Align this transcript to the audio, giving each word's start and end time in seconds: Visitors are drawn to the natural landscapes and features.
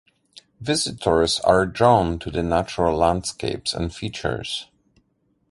Visitors 0.59 1.39
are 1.41 1.67
drawn 1.67 2.17
to 2.17 2.31
the 2.31 2.41
natural 2.41 2.97
landscapes 2.97 3.71
and 3.71 3.93
features. 3.93 4.65